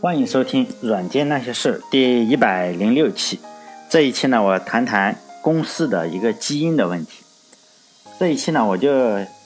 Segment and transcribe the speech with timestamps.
[0.00, 3.38] 欢迎收听《软件那些事》第一百零六期。
[3.88, 7.22] 这一期呢，我谈谈公司的一个基因的问题。
[8.18, 8.90] 这一期呢，我就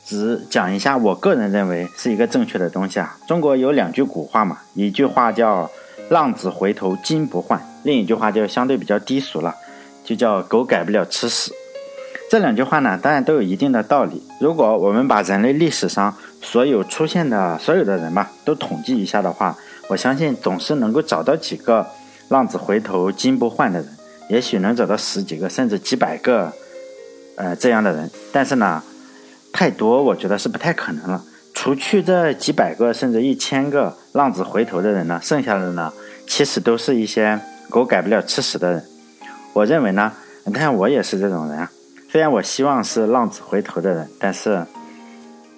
[0.07, 3.19] 只讲一下我个人认为是一个正确的东西啊。
[3.27, 5.71] 中国有两句古话嘛，一句话叫
[6.09, 9.55] “浪子回头金不换”，另一句话就相对比较低俗了，
[10.05, 11.53] 就叫“狗改不了吃屎”。
[12.35, 14.21] 这两句话呢，当然都有一定的道理。
[14.41, 19.57] 如果我们把人类历史上所有出现的所有的人吧，都统计一下的话，
[19.89, 21.87] 我相信总是能够找到几个
[22.31, 23.89] 浪子回头金不换的人，
[24.29, 26.53] 也许能找到十几个甚至几百个，
[27.37, 28.11] 呃这样的人。
[28.33, 28.83] 但是呢，
[29.53, 31.23] 太多我觉得是不太可能了。
[31.55, 35.93] 除去这几百个甚至一千个浪子回头的人呢，剩下的呢，
[36.27, 37.39] 其实都是一些
[37.71, 38.85] 狗改不了吃屎的人。
[39.53, 40.11] 我认为呢，
[40.43, 41.71] 你看我也是这种人啊。
[42.15, 44.65] 虽然我希望是浪子回头的人，但是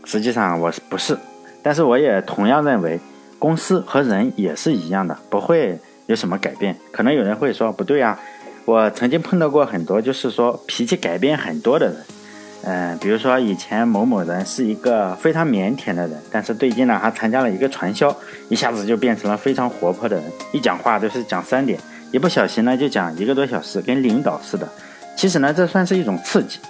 [0.06, 1.14] 实际上我是不是？
[1.62, 2.98] 但是我也同样认为。
[3.38, 6.74] 公司和人也是一样的，不会有什么改变。
[6.90, 8.18] 可能有人会说不对啊，
[8.64, 11.96] 我曾经碰到过很多，就是说脾气改变很多的人。
[12.62, 18.16] 嗯，比如说以前某某人是一个非常腼腆的人，但是最近呢，他参加了一个传销，
[18.48, 21.78] 一下子就变成了非常活泼的人，一讲话都是讲三点，
[22.12, 24.66] 一不小心呢就讲一个多小时，跟领导似的。
[25.16, 26.60] 其实呢，这算是一种刺激，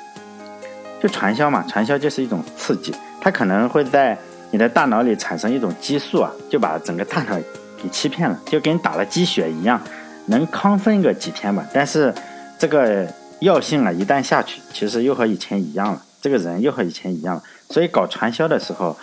[1.02, 4.16] 就传销嘛，传销就是一种刺激，它可能会在。
[4.52, 7.36] 你的大脑里产生一种激素啊，就把整个大脑
[7.76, 9.78] 给欺骗了，就跟打了鸡血一样，
[10.26, 11.66] 能亢奋个几天吧。
[11.74, 12.14] 但是
[12.56, 13.04] 这个
[13.40, 17.42] 药性啊，一旦下去，其实又和以前一样了，这个人又和以前一样了。
[17.68, 18.96] 所以搞传销的时候，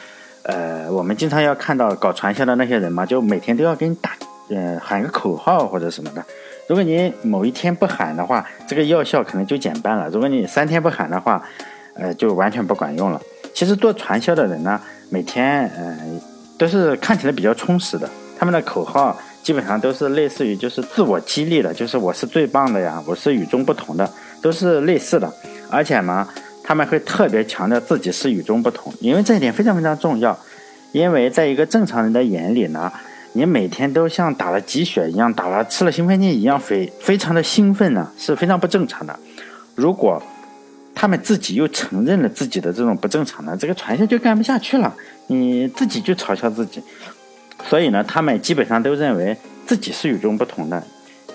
[0.43, 4.11] 呃，我们经常要看到搞传销的那些人嘛，就每天都要给你打，
[4.49, 6.23] 呃，喊个口号或者什么的。
[6.67, 11.43] 如果你某一天不喊的话，这个药效可能就减半了；如果你三天不喊的话，
[11.95, 13.21] 呃，就完全不管用了。
[13.53, 14.79] 其实做传销的人呢。
[15.09, 16.19] 每天，嗯，
[16.57, 18.09] 都是看起来比较充实的。
[18.39, 24.09] 他们的口号基本上都是类似于就是自我激励的，就是我是最棒的呀，我是与众不同的，
[24.41, 25.31] 都是类似的。
[25.69, 26.27] 而且呢，
[26.63, 30.35] 他们会特别强调自己是与众不同，因为这一点非常非常重要。
[30.91, 32.91] 因为在一个正常人的眼里呢，
[33.33, 39.17] 你每天都像打了鸡血一样，打了吃了兴奋剂一样，非非常的兴奋呢，是非常不正常的。
[39.75, 40.21] 如果
[40.95, 44.93] 他们自己又承认了自己的这种不正常呢，这个传销就干不下去了。
[45.27, 46.81] 你自己就嘲笑自己，
[47.67, 50.83] 所以呢，他们基本上都认为自己是与众不同的，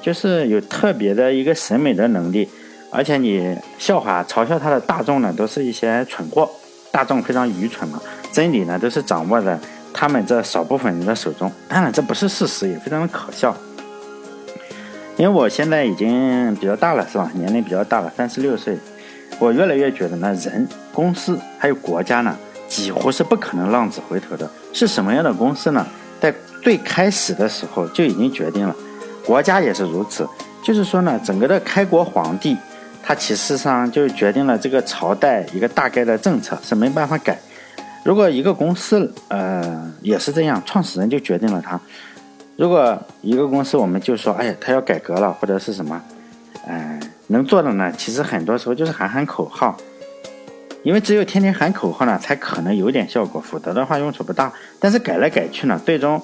[0.01, 2.49] 就是有特别的一个审美的能力。
[2.91, 6.49] 而且你笑话、嘲笑他的大众呢，都是一些蠢货，
[6.93, 8.01] 大众非常愚蠢嘛。
[8.33, 9.59] 真理呢，都是掌握的
[9.93, 11.51] 他们这少部分人的手中。
[11.69, 13.57] 当然，这不是事实，也非常的可笑。
[15.17, 17.31] 因为我现在已经比较大了，是吧？
[17.35, 18.79] 年龄比较大了，三十六岁。
[19.41, 22.37] 我越来越觉得呢，人、公司还有国家呢，
[22.69, 24.49] 几乎是不可能浪子回头的。
[24.73, 25.85] 是什么样的公司呢？
[26.21, 26.33] 在
[26.63, 28.75] 最开始的时候就已经决定了，
[29.25, 30.29] 国家也是如此。
[30.65, 32.57] 就是说呢，整个的开国皇帝，
[33.03, 37.39] 他其实上就决定了这个朝代一个大概的政策，是没办法改。
[38.05, 41.79] 如果一个公司，呃，也是这样，创始人就决定了他。
[42.57, 46.01] 如果一个公司，我们就说，哎呀，他要改革了，或者是什么，
[46.67, 47.01] 嗯。
[47.31, 49.77] 能做的呢，其实很多时候就是喊喊口号，
[50.83, 54.51] 因为只有天天喊口号呢，才可能有点效果，否则的话用处不大。
[54.81, 56.19] 但是改来改去呢，最终，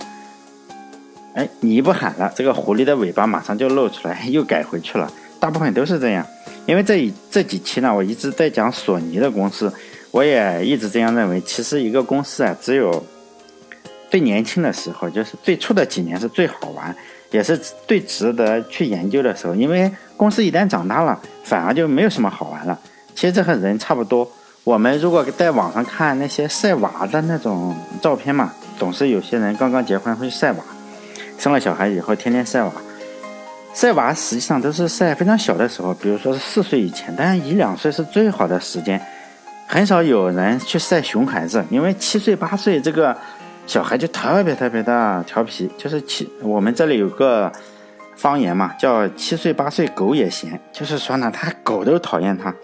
[1.34, 5.12] 哎，你不喊了，这个狐狸的尾巴马上就露出来，又改回去了。
[5.38, 6.26] 大部分都是这样。
[6.64, 9.70] 因为这这几期呢，我一直在讲索尼的公司，
[10.14, 11.40] 我也一直这样认为。
[11.40, 13.04] 其实一个公司啊，只有
[14.08, 16.94] 最年轻的时候，就是最初的几年是最好玩。
[17.32, 17.58] 也是
[17.88, 22.78] 最值得去研究的时候，因为公司一旦长大了，反而就没有什么好玩了。
[23.16, 24.30] 其实这和人差不多。
[24.62, 30.58] 我们如果在网上看那些晒娃的那种照片嘛，总是有些人刚刚结婚会晒娃，
[31.36, 32.70] 生了小孩以后天天晒娃。
[33.74, 39.04] 晒娃实际上都是晒非常小的时候，比如说是四岁以前，当然一两岁是最好的时间。
[39.66, 43.16] 很少有人去晒熊孩子，因为七岁八岁这个。
[43.66, 47.50] 小孩就特别特别的调皮，就是七，我们这里有个
[48.14, 52.54] 方言嘛，叫七岁八岁狗也嫌，就是说呢，他狗都讨厌他，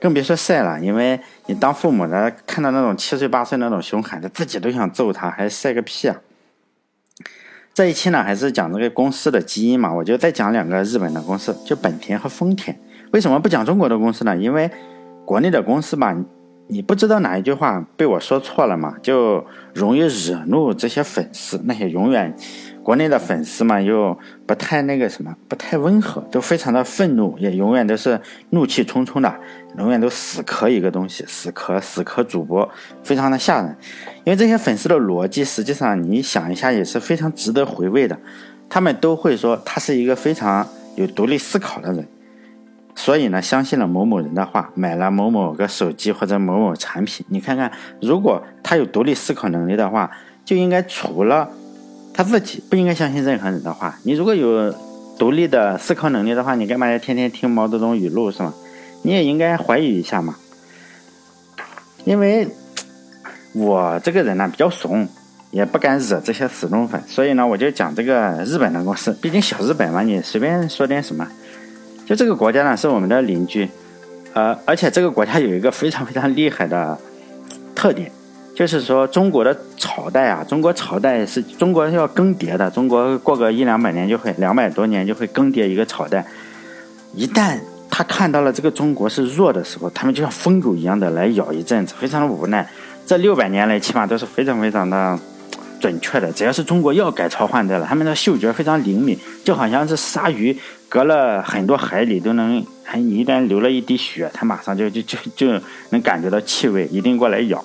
[0.00, 0.80] 更别说晒了。
[0.80, 6.16] 因为你当父母的看到那种七岁八岁那种熊孩子，自己都想揍他，还晒个屁啊！
[7.74, 12.74] 这一期呢，还是讲这个公司的基因嘛，我就再讲两个日本的公司，就本田和丰田。
[13.12, 14.34] 为什么不讲中国的公司呢？
[14.34, 14.70] 因为
[15.26, 16.16] 国内的公司吧，
[16.68, 21.60] 你不知道哪一句话被我说错了嘛，就容易惹怒这些粉丝。
[21.64, 22.34] 那些永远
[22.82, 28.20] 国内的粉丝嘛，又不太那个什么，不太温和，都非常的愤怒，也永远都是
[28.50, 29.32] 怒气冲冲的，
[29.78, 32.68] 永远都死磕一个东西，死磕死磕主播，
[33.04, 33.76] 非常的吓人。
[34.24, 38.18] 因为这些粉丝的逻辑，实际上你想一下也是非常值得回味的。
[38.68, 40.66] 他们都会说他是一个非常
[40.96, 42.04] 有独立思考的人。
[42.98, 47.24] 所以呢，相信了某某人的话，买了某某个手机或者某某产品。
[47.28, 47.70] 你看看，
[48.00, 50.10] 如果他有独立思考能力的话，
[50.46, 51.48] 就应该除了
[52.14, 53.94] 他自己，不应该相信任何人的话。
[54.02, 54.74] 你如果有
[55.18, 58.52] 独立的思考能力的话，你干嘛要天天听毛泽东语录是吗？
[59.02, 60.34] 你也应该怀疑一下嘛。
[62.06, 62.48] 因为
[63.52, 65.06] 我这个人呢比较怂，
[65.50, 71.28] 也不敢惹这些死忠粉，所以呢，我就讲这个日本的公司，毕竟小日本嘛，你随便说点什么。
[72.06, 73.68] 就这个国家呢，是我们的邻居，
[74.32, 76.96] 呃，而且这个国家有一个非常非常厉害的
[77.74, 78.08] 特点，
[78.54, 86.24] 就是说中国的朝代啊，中国朝代是中国要更迭的，中国过个一两百年就会，两百多年就会更迭一个朝代。
[87.12, 87.58] 一旦
[87.90, 92.68] 他看到了这个中国是弱的时候，他们就像疯狗一样的来咬一阵子，非常的无奈。
[93.04, 95.18] 这六百年来，起码都是非常非常的
[95.80, 96.30] 准确的。
[96.30, 100.56] 只要是中国要改朝换代了，他们的嗅觉非常灵敏，就好像是鲨鱼。
[100.96, 105.60] 隔了很多海里都能，还你一旦流了一滴血，它马上就就就就
[105.90, 107.62] 能感觉到气味，一定过来咬。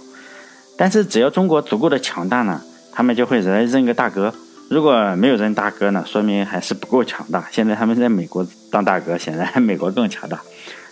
[0.75, 2.61] 但是只要中国足够的强大呢，
[2.91, 4.33] 他们就会来认个大哥。
[4.69, 7.47] 如果没有认大哥呢，说明还是不够强大。
[7.53, 10.41] 现在他们在美国当大哥，显然美国更强大。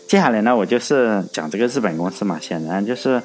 [0.08, 3.22] 接下来呢，我就是讲这个日本公司嘛，显然就是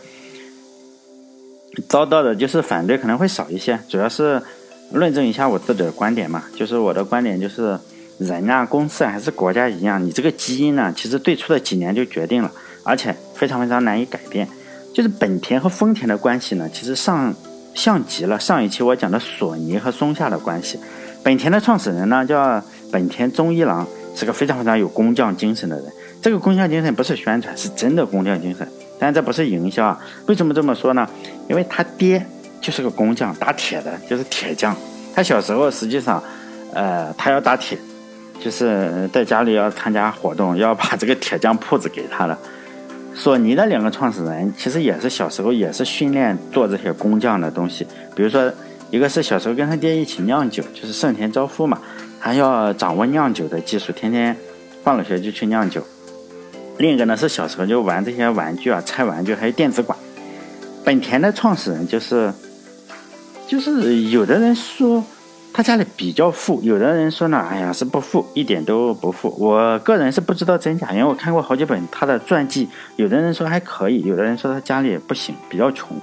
[1.88, 4.43] 遭到的就是反对可能会少一些，主要是
[4.90, 7.78] 论证一下我自己的观点嘛，就是我的观点就是。
[8.24, 12.50] 人啊，公司还是国家一样，你这个基因呢，其实最初的几年就决定了，
[12.82, 14.48] 而且非常非常难以改变。
[14.92, 17.34] 就是本田和丰田的关系呢，其实上
[17.74, 20.78] 像极了上一期我讲的索尼和松下的关系。
[21.22, 22.62] 本田的创始人呢叫
[22.92, 25.86] 本田忠一郎，是个非常非常有工匠精神的人。
[26.22, 28.66] 这个工匠精神不是宣传，是真的工匠精神。
[28.98, 30.00] 但这不是营销啊？
[30.26, 31.08] 为什么这么说呢？
[31.48, 32.24] 因为他爹
[32.60, 34.74] 就是个工匠，打铁的，就是铁匠。
[35.14, 36.22] 他小时候实际上，
[36.72, 37.76] 呃，他要打铁。
[38.44, 42.38] 就是在家里要参加活动，要把这个铁匠铺子给他了。
[43.14, 47.87] 索尼的两个创始人其实也是小时候也是训练做这些工匠的东西。
[48.14, 48.52] 比如说，
[48.91, 51.81] 一个是小时候跟他爹一起酿酒，就是盛田昭夫嘛，
[52.20, 54.37] 他要掌握酿酒的技术，天天
[54.82, 55.82] 放了学就去酿酒。
[56.76, 59.99] 另一个呢是小时候就玩这些玩具啊，拆玩具，还有电子管。
[60.85, 62.31] 本田的创始人就是，
[63.49, 65.02] 就是有的人说。
[65.56, 69.32] 他家里比较富，有的人说呢，哎呀是不富，一点都不富。
[69.38, 75.96] 我个人是不知道真假，因为我看过好几本他的传记，有的人说还可以，有的人说他家里也不行，比较穷。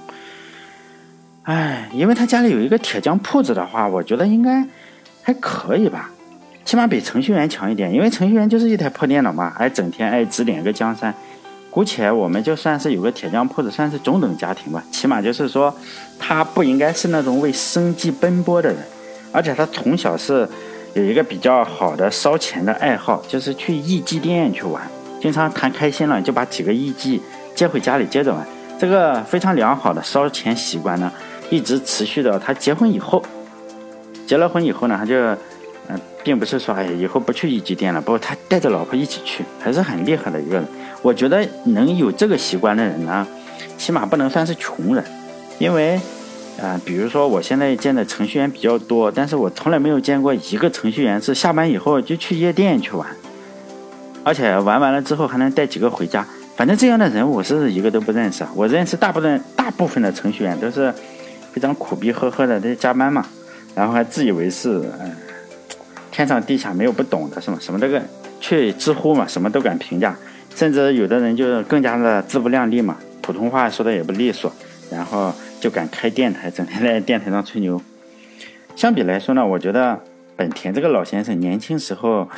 [1.42, 4.66] 哎，因为他家里有一个铁匠铺子的话，我觉得应该
[5.20, 6.10] 还可以吧，
[6.64, 11.14] 起码比程序员强一点，因为程序员就是一台破电脑嘛，还整天爱指点个江山。
[11.70, 15.74] 姑且我们就算是有个铁匠铺子，算是中等家庭吧，起码就是说
[16.18, 18.78] 他不应该是那种为生计奔波的人。
[19.32, 20.46] 而且他从小是
[20.92, 24.82] 有一个比较好的烧钱的爱好，就是去艺伎店去玩，
[25.20, 27.20] 经常谈开心了就把几个艺伎
[27.54, 28.46] 接回家里接着玩。
[28.78, 31.10] 这个非常良好的烧钱习惯呢，
[31.48, 33.24] 一直持续到他结婚以后。
[34.26, 35.14] 结了婚以后呢，他就
[35.88, 40.64] 嗯，并不是说哎以后不去艺伎店了，不过他带着老婆一起去，还是很厉害的一个人。
[41.00, 43.26] 我觉得能有这个习惯的人呢，
[43.78, 45.02] 起码不能算是穷人，
[45.58, 45.98] 因为。
[46.60, 53.08] 啊，比如说我现在见的程序员比较多，但是我从来没有见过一个程序员是下班以后就去夜店去玩，
[54.22, 56.24] 而且玩完了之后还能带几个回家。
[56.54, 58.44] 反正这样的人我是一个都不认识。
[58.54, 60.92] 我认识大部分大部分的程序员都是
[61.52, 63.26] 非常苦逼呵呵的在加班嘛，
[63.74, 65.10] 然后还自以为是，嗯，
[66.12, 67.56] 天上地下没有不懂的，是吗？
[67.60, 68.00] 什么这个
[68.40, 70.14] 去知乎嘛，什么都敢评价，
[70.54, 74.52] 甚至有的人就更加的自不量力嘛，普通话说的也不利索，
[74.92, 75.32] 然后。
[75.62, 77.80] 就敢开电台，整天在电台上吹牛。
[78.74, 80.00] 相比来说呢，我觉得
[80.34, 82.28] 本田这个老先生年轻时候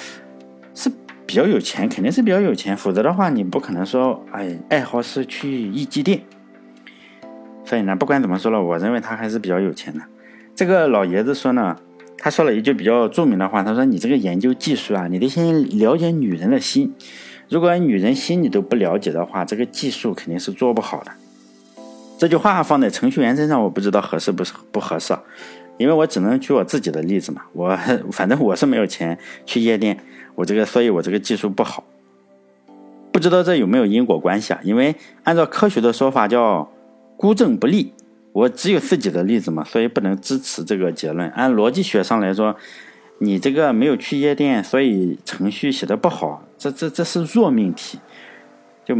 [0.74, 0.90] 是
[1.24, 6.20] 比较有钱，肯定是比较有钱，否则的话你不可能说，哎，爱好是去一机店。
[7.64, 10.00] 所以呢，不管怎么说了，我认为他还是比较有钱的。
[10.54, 11.74] 这个老爷子说呢，
[12.18, 16.92] 他说了一句比较著名的话，他说：“你这个研究技术啊，你得先了解女人的心。
[17.48, 21.12] 如果女人心你都不了解的话，这个技术肯定是做不好的。”
[22.16, 25.14] 这句话放在程序员身上，我不知道合适不不合适，
[25.76, 27.42] 因为我只能举我自己的例子嘛。
[27.52, 27.76] 我
[28.12, 29.98] 反正我是没有钱去夜店，
[30.34, 31.84] 我这个，所以我这个技术不好。
[33.12, 34.60] 不知道这有没有因果关系啊？
[34.62, 36.68] 因为按照科学的说法叫
[37.16, 37.92] 孤证不立，
[38.32, 41.28] 我只有自己的例子嘛，所以不能支持这个结论。
[41.30, 42.56] 按逻辑学上来说，
[43.18, 47.98] 你这个没有去夜店，所以程序写的不好，这这这是弱命题，
[48.84, 48.96] 就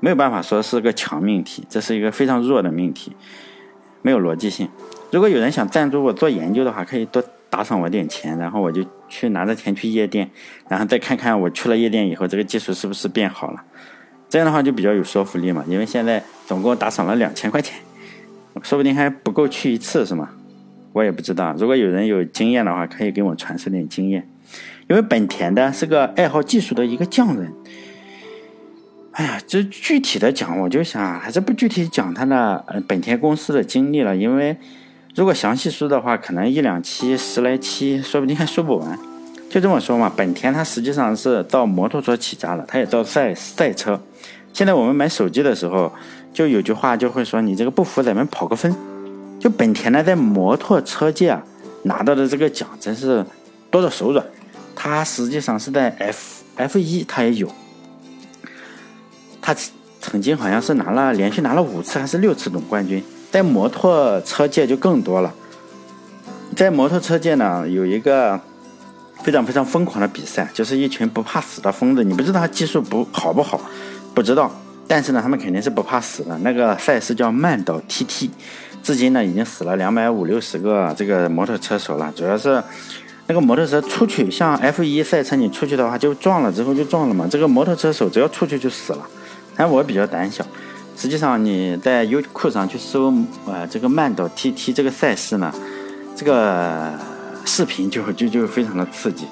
[0.00, 3.12] 没有办法说是个强命题，这是一个非常弱的命题，
[4.02, 4.68] 没有逻辑性。
[5.10, 7.22] 如果有人想赞助我做研究的话，可以多。
[7.50, 10.30] 打赏我点钱，然后我就去拿着钱去夜店，
[10.68, 13.64] 然后再看看我去了夜店以后这个技术是不是变好了。
[14.28, 15.64] 这样的话就比较有说服力嘛。
[15.66, 17.74] 因为现在总共打赏了两千块钱，
[18.62, 20.28] 说不定还不够去一次，是吗？
[20.92, 21.54] 我也不知道。
[21.56, 24.28] 如果有人有经验的话，可以给我传授点经验。
[24.86, 27.50] 因为本田的是个爱好技术的一个匠人。
[29.18, 34.56] 哎呀，这具体的讲，我就想还是不具体讲他的呃本田公司的经历了，因为。
[35.14, 38.96] 如果详细说的话，可能一两期、十来期，说不定还说不完。
[39.50, 44.00] 就这么说嘛，本田它实际上是造摩托车起家的，它也造赛赛车。
[44.52, 45.92] 现在我们买手机的时候，
[46.32, 48.72] 就有句话就会说：“你这个不服，咱们跑个分。”
[49.40, 51.42] 就本田呢，在摩托车界啊
[51.82, 53.26] 拿到的这个奖真是
[53.72, 54.24] 多的手软。
[54.76, 57.50] 它实际上是在 F F 一，它也有。
[59.48, 59.56] 他
[59.98, 63.02] 曾经好像是拿了连续拿了五次还是六次总冠军。
[63.30, 65.32] 在摩托车界就更多了，
[66.54, 68.38] 在摩托车界呢，有一个
[69.22, 72.04] 非常非常疯狂的比赛，就是一群不怕死的疯子。
[72.04, 73.58] 你不知道他技术不好不好，
[74.14, 74.50] 不知道，
[74.86, 76.36] 但是呢，他们肯定是不怕死的。
[76.38, 78.28] 那个赛事叫曼岛 TT，
[78.82, 82.12] 至今呢已经死了两百五六十个这个摩托车手了。
[82.14, 82.62] 主要是
[83.26, 87.26] 那个摩托车出去，像 F1 赛车，你出去的话就撞了之后就撞了嘛。
[87.30, 89.06] 这个摩托车手只要出去就死了。
[89.58, 90.42] 但我比较胆小。
[90.96, 93.12] 实际上，你在优酷上去搜，
[93.46, 95.52] 呃，这个曼岛 TT 这个赛事呢，
[96.16, 96.92] 这个
[97.44, 99.26] 视频就就就非常的刺激。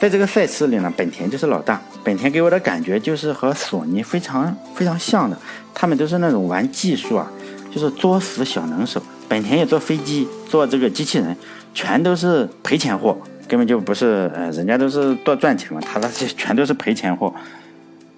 [0.00, 1.80] 在这个赛事里呢，本田就是老大。
[2.04, 5.36] 本田给我的感觉就是和索尼非常非常像的，
[5.74, 7.28] 他们都是那种玩技术啊，
[7.74, 9.02] 就是作死小能手。
[9.28, 11.36] 本田也做飞机，做这个机器人，
[11.74, 13.18] 全都是赔钱货，
[13.48, 17.34] 根本就不是，呃，人家都是多赚钱嘛，他那些全都是赔钱货。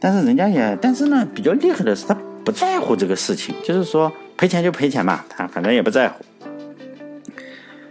[0.00, 2.16] 但是人家也，但是呢，比较厉害的是他。
[2.42, 6.24] 不在乎这个事情，就是说赔钱就赔钱吧，他反正也不在乎。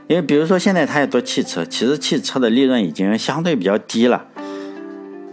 [0.07, 4.25] 因为比如说现在他也做汽车，其实汽车的利润已经相对比较低了，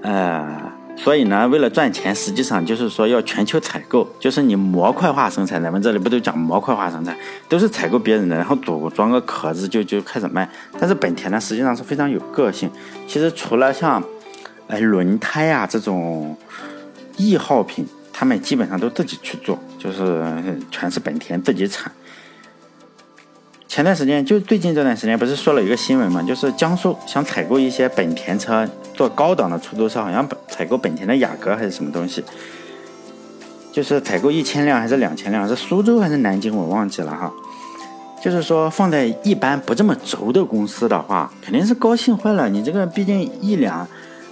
[0.02, 7.16] 呃，所以呢，为了赚钱，实际上就是说要全球采购，就是你模块化生产，咱们这里不都讲模块化生产，
[7.48, 10.46] 都是采购别人的，然后组装个壳子就就开始卖。
[10.78, 12.70] 但是本田呢，实际上是非常有个性。
[13.08, 14.04] 其实除了像，
[14.68, 16.36] 哎，轮胎啊这种
[17.16, 17.86] 易耗品。
[18.18, 20.24] 他们基本上都自己去做，就是
[20.70, 21.92] 全是本田自己产。
[23.68, 32.24] 前段时间就最近这段时间，不是说了一个新闻嘛，就是江苏想采购一些本田车做高档的出租车，好像采购本田的雅阁还是什么东西，
[33.70, 37.30] 就是采购一千辆还是两千辆，是苏州还是南京我忘记了哈。
[38.24, 42.48] 就是说放在一般不这么轴的公司的话，肯定是高兴坏了。
[42.48, 43.86] 你这个毕竟一两。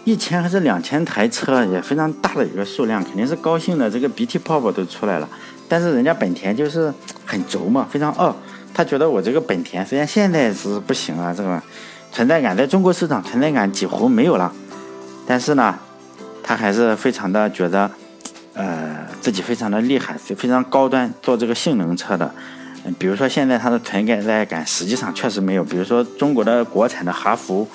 [0.05, 5.29] 一千还是两千台车也非常大的一个数量，肯定是高兴的，这个鼻涕泡泡都出来了。
[5.67, 6.93] 但是人家本田就是
[7.25, 8.37] 很轴嘛，非常傲，
[8.75, 11.63] 他觉得我这个本田虽然现在是不行啊，这个
[12.13, 14.53] 存在感在中国市场存在感几乎没有了，
[15.27, 15.75] 但是呢，
[16.43, 17.91] 他还是非常的觉得，
[18.53, 22.35] 呃，自己非常的厉害，非常高端，做这个性能车的。
[22.99, 27.67] 比如说现在它的存在感实际上确实没有，比如说中国的国产的哈弗。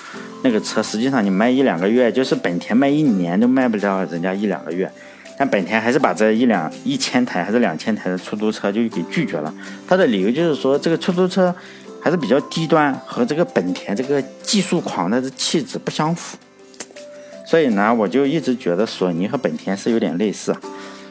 [0.42, 4.90] 那个车实际上你卖一两个月，就是本田卖一年都卖不了人家一两个月，
[5.36, 9.52] 但本田还是把这一两一千台还是两千台的出租车就给拒绝了。
[9.86, 11.54] 他的理由就是说这个出租车
[12.00, 16.38] 还是比较低端，和这个本田这个技术狂的这气质不相符。
[17.44, 20.56] 所以呢，我就一直觉得索尼和本田是有点类似，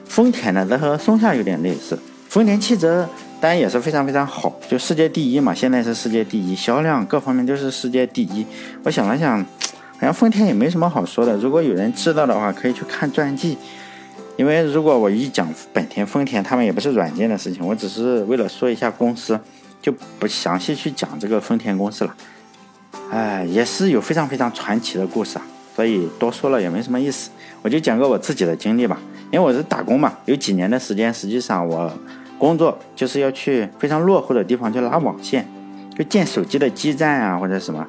[0.07, 1.99] 丰田呢则和松下有点类似。
[2.27, 3.07] 丰田汽车。
[3.41, 8.45] 当然也是非常非常好，就世界第一嘛，现在是世界第一，销量各方面都是世界第一。
[8.83, 11.37] 我想了想，好像丰田也没什么好说的。
[11.37, 13.57] 如果有人知道的话，可以去看传记。
[14.35, 19.39] 因为如果我一讲本田、丰田，他们也不是软件的事情，我只是为了说一下公司，
[19.81, 22.13] 就不详细去讲这个丰田公司了。
[23.09, 25.45] 哎，也是有非常非常传奇的故事啊，
[25.77, 27.29] 所以多说了也没什么意思。
[27.61, 28.99] 我就讲个我自己的经历吧，
[29.31, 31.89] 因为我是打工嘛，有几年的时间，实际上我。
[32.39, 35.45] 工作就是要去非常落后的地方去拉网线，
[35.95, 37.85] 就建手机的基站啊或者什么，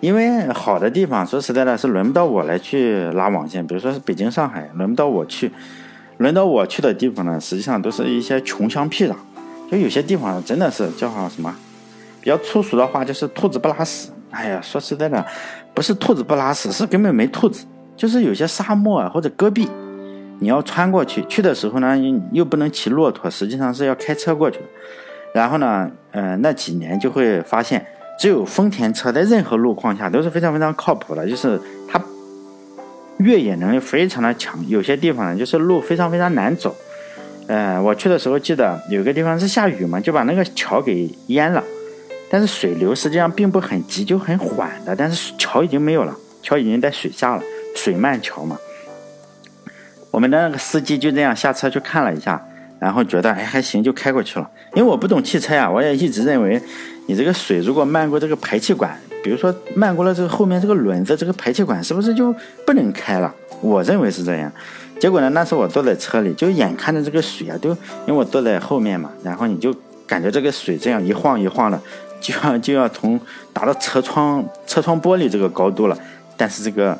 [0.00, 3.66] 因为好的地方说实在的，是轮不到我来去拉网线。
[3.66, 5.50] 比如说是北京、上海，轮不到我去。
[6.18, 9.14] 轮到我去的地方呢，实际上都是一些穷乡僻壤，
[9.70, 11.54] 就有些地方真的是叫什么，
[12.20, 14.10] 比较粗俗的话就是兔子不拉屎。
[14.30, 15.24] 哎呀，说实在的，
[15.72, 17.64] 不是兔子不拉屎，是根本没兔子。
[17.96, 19.68] 就是有些沙漠啊或者戈壁，
[20.44, 21.98] 你要穿过去，去的时候呢
[22.30, 24.64] 又不能骑骆驼，实际上是要开车过去的。
[25.32, 27.86] 然后呢，呃，那几年就会发现，
[28.20, 31.58] 只有丰田车在任何路况下都是非常非常靠谱的，就是
[31.88, 31.98] 它
[33.16, 34.62] 越野能力非常的强。
[34.68, 36.76] 有些地方呢，就是路非常非常难走。
[37.46, 41.64] 呃，我去的时候记得有个地方是下雨嘛，就把那个桥给淹了。
[42.30, 44.94] 但是水流实际上并不很急，就很缓的。
[44.94, 47.42] 但是桥已经没有了，桥已经在水下了，
[47.74, 48.58] 水漫桥嘛。
[50.14, 52.40] 我们的那个司机就这样下车去看了一下，
[52.78, 54.48] 然后觉得哎还行，就开过去了。
[54.74, 56.62] 因为我不懂汽车呀，我也一直认为，
[57.08, 62.32] 你这个水如果漫过这个排气管，比如说漫过了这个后面这个轮子，这个排气管是不是就
[62.64, 63.34] 不能开了？
[63.60, 64.52] 我认为是这样。
[65.00, 67.70] 结果呢，那时候我坐在车里，就眼看着这个水啊，都
[68.06, 69.74] 因为我坐在后面嘛，然后你就
[70.06, 71.80] 感觉这个水这样一晃一晃的，
[72.20, 73.20] 就要就要从
[73.52, 75.98] 达到车窗车窗玻璃这个高度了。
[76.36, 76.96] 但是这个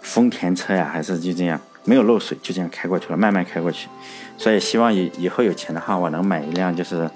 [0.00, 3.88] 丰田车呀，还是就这样没有漏水，就这样开过去了，慢慢开过去。
[4.36, 7.10] 所以希望以以后有钱的话，我能买一辆就是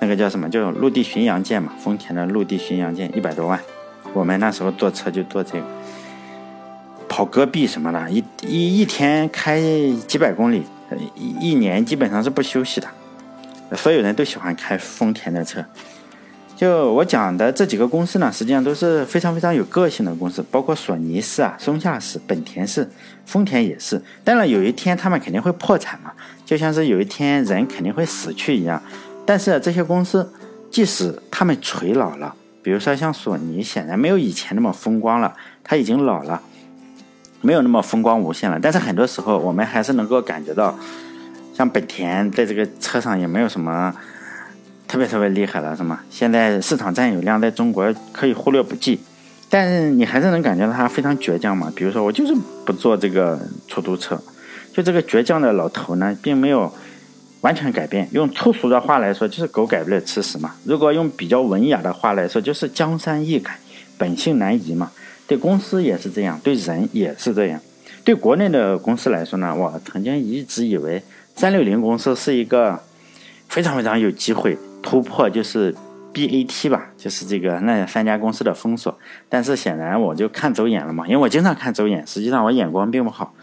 [0.00, 3.60] 那个叫什么，就陆地巡洋舰嘛，丰田的陆地巡洋舰，一百多万。
[4.12, 5.64] 我们那时候坐车就坐这个。
[7.06, 9.60] 跑戈壁什么的，一一一天开
[10.08, 10.64] 几百公里，
[11.14, 12.88] 一一年基本上是不休息的。
[13.76, 15.64] 所有人都喜欢开丰田的车。
[16.56, 22.88] 就我讲的这几个公司呢，实际上都是非常非常有个性的公司，包括索尼是啊、松下是、本田是、
[23.26, 24.00] 丰田也是。
[24.22, 26.12] 当然有一天他们肯定会破产嘛，
[26.44, 28.80] 就像是有一天人肯定会死去一样。
[29.26, 30.32] 但是这些公司，
[30.70, 36.40] 即使他们垂老了，比如说像索尼，显然没有以前那么风光了，它已经老了。
[37.40, 40.74] 没有那么风光无限了，但是很多时候我们还是能够感觉到，
[41.52, 43.94] 像本田在这个车上也没有什么
[44.86, 46.00] 特别特别厉害了，是吗？
[46.10, 49.00] 现在市场占有量在中国可以忽略不计，
[49.48, 51.72] 但是你还是能感觉到他非常倔强嘛。
[51.74, 54.20] 比如说我就是不坐这个出租车，
[54.72, 56.72] 就这个倔强的老头呢，并没有
[57.40, 58.08] 完全改变。
[58.12, 60.54] 用粗俗的话来说，就是狗改不了吃屎嘛。
[60.64, 63.58] 如果用比较文雅的话来说，就是江山易改，
[63.98, 64.90] 本性难移嘛。
[65.26, 67.60] 对公司也是这样，对人也是这样。
[68.04, 71.02] 对国内的公司来说呢，我曾经一直以为
[71.34, 72.78] 三六零公司是一个
[73.48, 75.74] 非常非常有机会突破，就是
[76.12, 78.96] BAT 吧，就是这个那三家公司的封锁。
[79.28, 83.34] 但是显然我就看走眼了嘛，因为我经常看走眼，实际上我眼光并不好。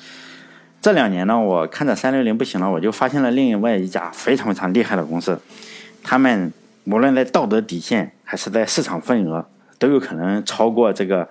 [0.82, 5.42] 这两年呢，我看着三六零不行了，我就发现了另外一家非常非常厉害的公司，
[6.04, 6.54] 他们
[6.86, 9.46] 无论在道德底线还是在市场份额，
[9.78, 11.28] 都有可能超过这个。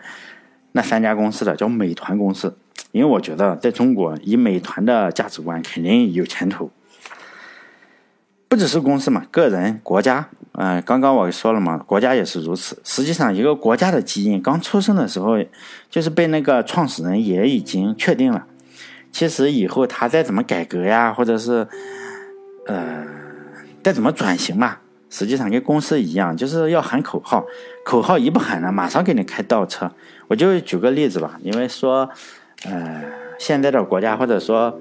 [0.73, 2.57] 那三家公司的叫美团公司，
[2.93, 6.71] 因为我觉得在中国，以美团的价值观肯定有前途。
[8.51, 12.77] 不只是公司嘛，个人、国家，嗯，刚刚我说了嘛，国家也是如此。
[12.83, 15.39] 实际上，一个国家的基因刚出生的时候，
[15.89, 18.45] 就是被那个创始人也已经确定了。
[19.13, 21.69] 其实以后他再怎么改革呀，或者是，
[22.67, 23.07] 呃，
[23.85, 24.79] 再怎么转型嘛。
[25.09, 27.45] 实际上跟公司一样，就是要喊口号，
[27.85, 29.89] 口号一不喊呢，马上给你开倒车。
[30.27, 32.11] 我就举个例子吧，因为说，
[32.65, 33.05] 呃，
[33.39, 34.77] 现在的国家或者说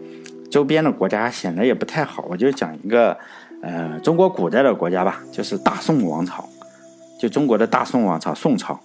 [0.50, 3.18] 周边的国家显得也不太好，我就讲一个，
[3.62, 6.48] 呃，中国古代的国家吧，就是大宋王朝，
[7.20, 8.80] 就中国的大宋王朝，宋朝。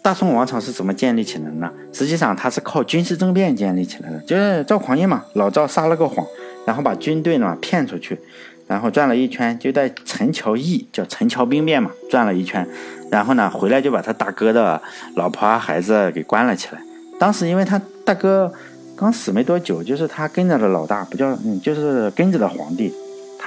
[0.00, 1.70] 大宋王朝是怎么建立起来的呢？
[1.92, 6.24] 实际上它是靠军事政变建立起来的，就是赵匡胤嘛，老赵撒了个谎，
[6.64, 8.18] 然后把军队呢骗出去。
[8.66, 12.66] 然后转了一圈，就在陈桥驿叫陈桥兵变嘛，转了一圈，
[13.10, 14.80] 然后呢回来就把他大哥的
[15.16, 16.80] 老婆孩子给关了起来。
[17.18, 18.52] 当时因为他大哥
[18.94, 22.92] 刚死没多久，就是他跟着的老大，不叫嗯，就是跟着的皇帝，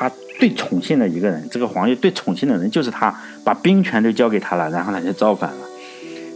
[0.01, 5.57] 他最宠幸的一个人，这个皇帝最宠幸的人就是他，把兵权都交给他了，然后他就造反了，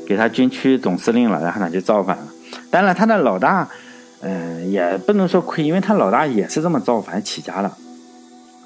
[0.07, 2.27] 给他军区总司令了，然后他就造反了。
[2.69, 3.67] 当然他的老大，
[4.21, 7.71] 嗯，也不能说亏，因为他老大也是这么造反起家的。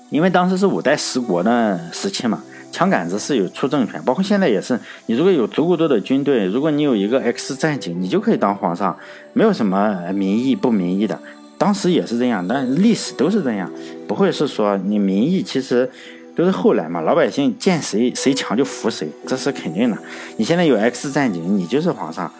[0.09, 4.77] 因为当时是五代十国的时期嘛，枪杆子是有出政权，包括现在也是。
[5.05, 8.97] 你如果有足够多的军队，如果你有一个 X 战警，你就可以当皇上，
[9.31, 11.17] 没有什么民意不民意的。
[11.59, 13.71] 当时也是这样，但历史都是这样，
[14.07, 15.87] 不会是说你民意其实
[16.35, 19.97] 都是后来嘛，老百姓见谁谁强就服谁，这是肯定的。
[20.37, 22.31] 你现在有 X 战警，你就是皇上，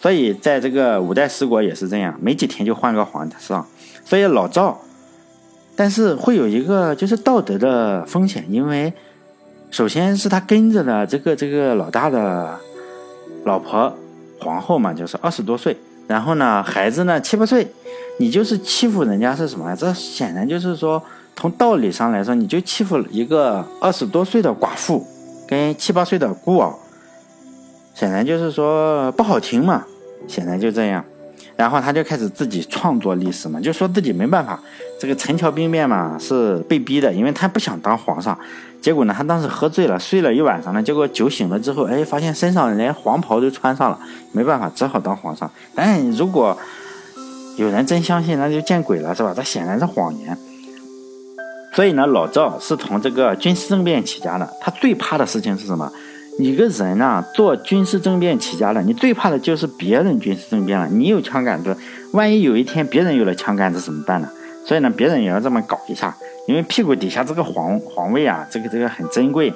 [0.00, 3.66] 所以在这个五代十国也是这样，没几天就换个皇上。
[4.04, 4.80] 所以老赵。
[5.80, 8.92] 但是会有一个就是道德的风险，因为
[9.70, 12.58] 首先是他跟着的这个这个老大的
[13.44, 13.96] 老婆
[14.40, 15.76] 皇后嘛，就是二十多岁，
[16.08, 17.64] 然后呢孩子呢七八岁，
[18.18, 19.76] 你就是欺负人家是什么呀？
[19.76, 21.02] 这显然就是说
[21.36, 25.06] 从道理上来说，你就欺负一个二十多岁的寡妇
[25.46, 26.72] 跟七八岁的孤儿，
[27.94, 29.84] 显然就是说不好听嘛，
[30.26, 31.04] 显然就这样。
[31.56, 34.60] 然后他就开始自己创作历史嘛，就说自己没办法，
[35.00, 38.38] 这个陈桥兵变嘛是被逼的，因为他不想当皇上。
[38.80, 43.98] 结果呢，他当时喝醉了，睡了一晚上呢，结果酒醒了之后，哎，发现身上连黄袍都穿上了，
[44.30, 45.50] 没办法，只好当皇上。
[45.74, 46.56] 但如果
[47.58, 49.34] 有人真相信，那就见鬼了，是吧？
[49.36, 50.38] 这显然是谎言。
[51.74, 54.48] 所以呢，老赵是从这个军事政变起家的。
[54.60, 55.92] 他最怕的事情是什么？
[56.38, 60.88] 你个人呢，做军事政变起家了，你最怕的就是别人军事政变了。
[60.88, 61.76] 你有枪杆子，
[62.12, 64.28] 万一有一天别人有了枪杆子怎么办呢？
[64.64, 66.16] 所以呢，别人也要这么搞一下，
[66.46, 69.52] 因为屁股底下这个皇皇位啊，这个这个很珍贵，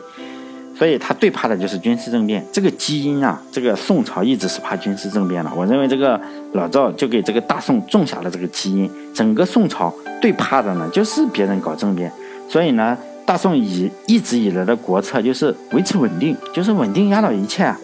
[0.83, 2.45] 所以他最怕的就是军事政变。
[2.51, 5.51] 这个基因啊，这个宋朝一直是怕军事政变的。
[5.55, 6.21] 我认为这个
[6.55, 8.91] 老赵就给这个大宋种下了这个基因。
[9.15, 12.11] 整个宋朝最怕的呢，就是别人搞政变。
[12.49, 12.99] 所以呢。
[13.25, 17.79] 大宋以一直以来的国策就是维持稳定，就是稳定压倒一切啊，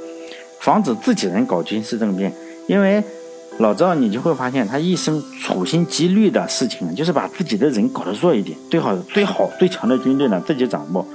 [0.58, 2.32] 防止自己人搞军事政变。
[2.66, 3.02] 因为
[3.58, 11.06] 老赵，你就会发现他一生处心积虑的事情，就是把自己的人搞得弱一点，最好最好最强的军队呢自己掌握，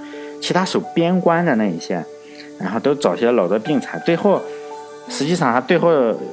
[0.43, 2.03] 其他守边关的那一些，
[2.59, 3.97] 然后都找些老弱病残。
[4.05, 4.41] 最后，
[5.07, 5.89] 实际上他最后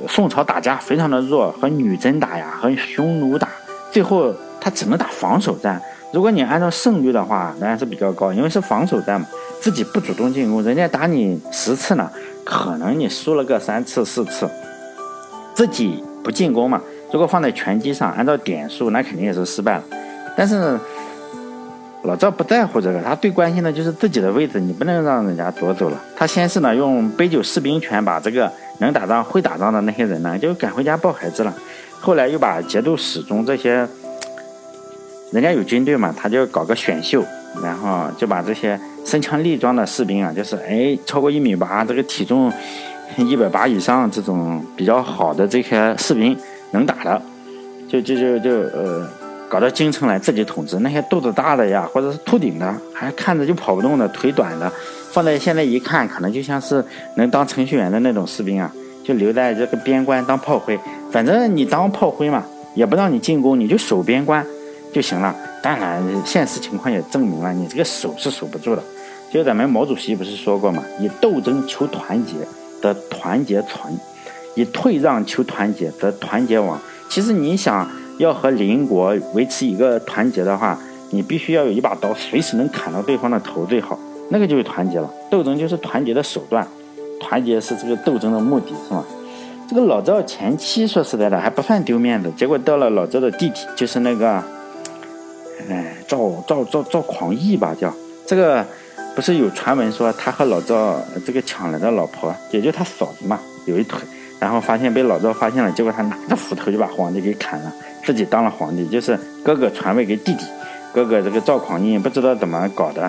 [0.08, 3.48] 宋朝打架非常的弱，和女真打呀，和匈奴打，
[3.92, 5.80] 最后他只能打防守战。
[6.12, 9.28] 如果你按照胜率的话，当然是比较高，因为是防守战嘛，
[9.60, 12.10] 自己不主动进攻，人家打你十次呢，
[12.44, 14.50] 可能你输了个三次四次，
[15.54, 16.82] 自己不进攻嘛。
[17.12, 19.84] 如果放在拳击上，按照点数，那肯定也是失败了。
[20.36, 20.76] 但是
[22.04, 26.00] 老赵不在乎这个，他最关心的就是自己的位置，你不能让人家夺走了。
[26.16, 31.54] 他先是呢用杯酒释兵权把这个能打仗、会打仗的那些人呢就赶回家抱孩子了，
[32.00, 33.86] 后来又把节度使中这些。
[35.32, 37.24] 人家有军队嘛，他就搞个选秀，
[37.62, 42.52] 然后就把这些身强力壮的士兵啊，就是哎超过一米八，这个体重
[43.16, 46.36] 一百八以上这种比较好的这些士兵
[46.72, 47.22] 能打的，
[47.88, 49.06] 就就就就呃
[49.50, 50.78] 搞到京城来自己统治。
[50.78, 54.72] 那些肚子大的呀，或者是秃顶的，还看着就跑不动的，腿短的，
[55.10, 56.84] 放在现在一看，可能就像是
[57.16, 58.72] 能当程序员的那种士兵啊，
[59.04, 60.78] 就留在这个边关当炮灰。
[61.10, 62.44] 反正你当炮灰嘛，
[62.76, 64.46] 也不让你进攻，你就守边关。
[64.92, 65.34] 就行了。
[65.62, 68.82] 当然，现实情况也证明了，你这个守是守不住的。
[69.32, 70.82] 就咱们毛主席不是说过吗？
[71.00, 72.34] 以斗争求团结，
[72.82, 73.92] 则团结存；
[74.56, 76.76] 以退让求团结，则团结亡。
[77.08, 77.88] 其实你想
[78.20, 80.78] 要和邻国维持一个团结的话，
[81.10, 83.98] 你必须要有一把刀，随时能砍到对方的头最好。
[84.28, 85.10] 那个就是团结了。
[85.30, 86.66] 斗争就是团结的手段，
[87.18, 89.04] 团结是这个斗争的目的，是吗？
[89.68, 94.42] 这个老赵前妻说实在的还不算丢面子，结果到了老赵的弟弟，就是那个。
[95.68, 97.92] 哎，赵赵赵赵匡义吧，叫
[98.26, 98.64] 这个，
[99.14, 104.00] 不是有传闻说他和老赵这个抢来的老婆，也就他嫂子嘛，有一腿，
[104.40, 107.72] 然后发现被老赵发现了，结果他拿着斧头就把皇帝给砍了，
[108.02, 110.44] 自己当了皇帝，就是哥哥传位给弟弟，
[110.92, 113.08] 哥哥这个赵匡胤不知道怎么搞的，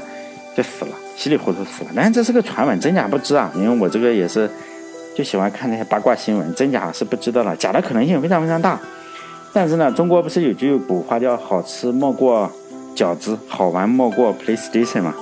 [0.56, 1.91] 就死了，稀里糊涂死了。
[1.96, 4.50] 但是这是个传闻，真假不知啊，因为我这个也是
[5.15, 8.78] 就喜欢看那些八卦新闻，真假是不知道了，假的可能性非常非常大。
[9.54, 12.52] 但是呢，中国不是有句古话叫“好吃莫过
[12.96, 15.13] 饺子，好玩莫过 PlayStation” 吗？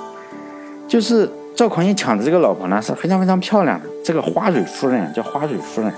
[0.88, 3.86] 就是赵匡胤抢的这个老婆呢，是非常非常漂亮的。
[4.02, 5.91] 这个花蕊夫人叫花蕊夫人，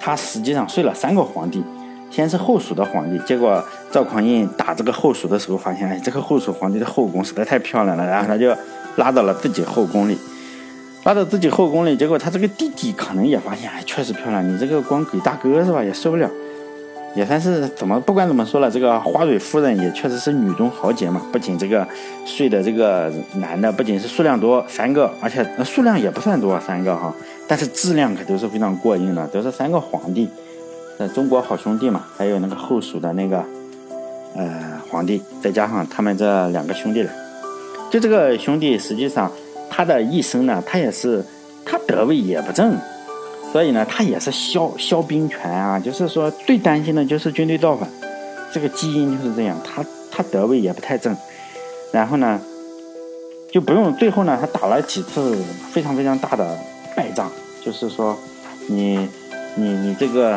[0.00, 1.62] 她实际上睡了三个皇帝，
[2.10, 8.50] 先是后蜀的皇帝，结果赵匡胤打这个后蜀的时候，发现哎，这个后蜀皇帝的后宫实在太漂亮了，然后他就
[8.96, 10.16] 拉到了自己后宫里，
[11.04, 16.30] 拉到自己后宫里，结果他这个弟弟可能也发现，哎，确实漂亮，你这个光给大哥是吧，也受不了。
[17.14, 21.22] 也算是怎么，不管怎么说了，这个花蕊夫人也确实是女中豪杰嘛。
[21.32, 21.86] 不仅这个
[22.26, 27.14] 睡的这个男的，不仅是数量多三个，而且数量也不算多三个哈，
[27.46, 30.28] 但是质量可都是非常过硬的，都是三个皇帝，
[30.98, 33.44] 在中国好兄弟嘛，还有那个后蜀的那个
[34.34, 37.10] 呃皇帝，再加上他们这两个兄弟了，
[37.90, 39.30] 就这个兄弟实际上
[39.70, 41.24] 他的一生呢，他也是
[41.64, 42.76] 他德位也不正。
[43.54, 47.88] 所以呢，他也是削削兵权啊，就是说最担心的就是军队造反，
[48.52, 49.56] 这个基因就是这样。
[49.62, 51.16] 他他德位也不太正，
[51.92, 52.40] 然后呢，
[53.52, 55.36] 就不用最后呢，他打了几次
[55.70, 56.58] 非常非常大的
[56.96, 57.30] 败仗，
[57.64, 58.18] 就是说，
[58.66, 59.08] 你
[59.54, 60.36] 你你这个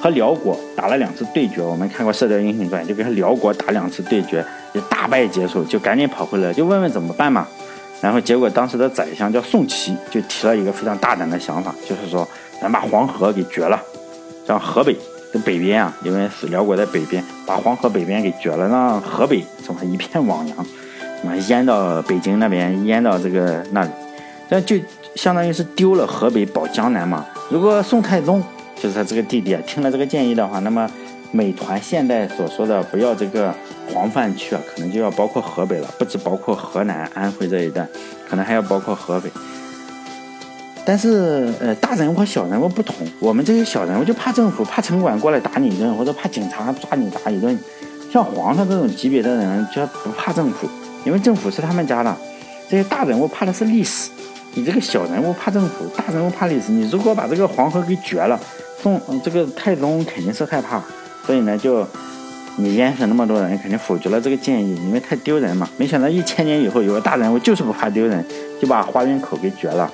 [0.00, 7.46] 和辽国打了两次对决，我们看过《射雕英雄传》，就跟辽国打两次对决，就大败结束，就赶紧跑回来，就问问怎么办嘛。
[8.04, 12.28] 然后结果当时的宰相叫宋祁，就提了一个非常大胆的想法，就是说。
[12.60, 13.78] 咱把黄河给绝了，
[14.46, 14.96] 让河北
[15.32, 20.56] 的北边啊，因为是辽国在北边，把黄河北边给绝了，让河北什么一片汪洋，
[21.20, 23.90] 什么淹到北京那边，淹到这个那里，
[24.48, 24.76] 这就
[25.16, 27.26] 相当于是丢了河北保江南嘛。
[27.50, 28.42] 如果宋太宗
[28.80, 30.88] 就是他这个弟弟啊，听了这个建议的话，那么
[31.34, 33.52] 美团现在所说的不要这个
[33.92, 37.84] 黄泛区啊，可能就要包括河北了，不止包括河南、安徽这一带，
[38.30, 39.28] 可能还要包括河北。
[40.86, 47.58] 但是，呃，大人物和小人物不同，我们这些小人物就怕政府、怕城管过来打你一顿，或者怕警察抓你打一顿。
[48.12, 50.68] 像皇上这种级别的人，就不怕政府，
[51.04, 52.16] 因为政府是他们家的。
[52.68, 54.08] 这些大人物怕的是历史，
[54.52, 56.70] 你这个小人物怕政府，大人物怕历史。
[56.70, 58.38] 你如果把这个黄河给绝了，
[58.80, 60.80] 宋这个太宗肯定是害怕，
[61.26, 61.86] 所以呢，就
[62.56, 65.68] 你淹死那么多人，肯定否决了这个建议，因为太丢人嘛。
[65.76, 68.24] 没想到一千年以后，有个大人物就是不怕丢人，
[68.60, 69.90] 就把花园口给决了。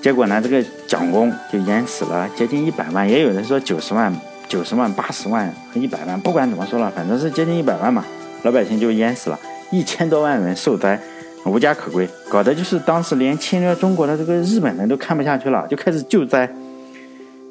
[0.00, 4.14] 结果呢，这个蒋公就淹死了接近一百万，也有人说九十万、
[4.48, 8.04] 九十万、八十万和一百万，不管怎么说了，反正是接近一百万嘛，
[8.44, 9.38] 老百姓就淹死了，
[9.70, 10.98] 一千多万人受灾，
[11.44, 16.48] 无家可归，搞得就是当时连侵略中国的这个日本人都看不下去了，就开始救灾。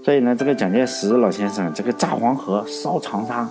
[0.08, 3.46] 所以呢，这个蒋介石老先生这个炸黄河、烧长沙，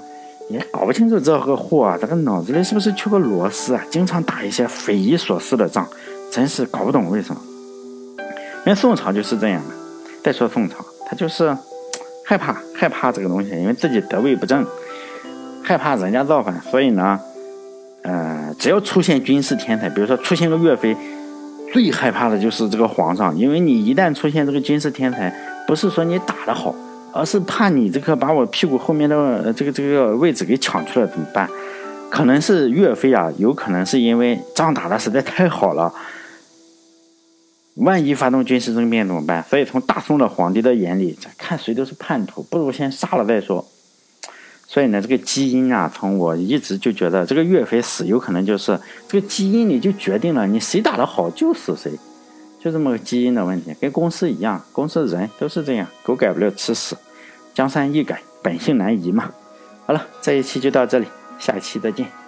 [0.48, 3.84] 也搞不清楚这个货啊，这个脑子里是不是缺个螺丝啊？
[3.90, 5.86] 经常打一些匪夷所思的仗，
[6.32, 7.40] 真是搞不懂为什么。
[8.64, 9.74] 因为宋朝就是这样的。
[10.24, 11.54] 再说宋朝，他就是
[12.24, 14.64] 害怕害怕这个东西，因为自己得位不正，
[15.62, 17.20] 害怕人家造反，所以呢，
[18.00, 20.96] 呃，只要出现军事天才，比如说出现个岳飞，
[21.74, 25.30] 最害怕的就是这个皇上，因为你一旦出现这个军事天才，
[25.66, 26.74] 不是说你打得好，
[27.12, 31.48] 而是怕你这个把我屁股后面的这个这个位置给抢去了怎么办？
[32.08, 35.92] 可能是岳飞啊，有可能是因为仗打的实在太好了。
[37.74, 39.44] 万一发动军事政变怎么办？
[39.50, 43.66] 所以从大宋的皇帝的眼里，看谁都是叛徒，不如先杀了再说。
[44.68, 51.92] 所以呢，这个基因啊，从我一直就觉得，这个岳飞死有可能就是这个基因里就决定了，你谁打得好就死谁，
[52.66, 56.96] 就这么个基因的问题，跟公司一样，公司人都是这样，狗改不了吃屎，
[57.54, 59.30] 江山易改，本性难移嘛。
[59.86, 61.06] 好了，这一期就到这里，
[61.38, 62.25] 下一期再见。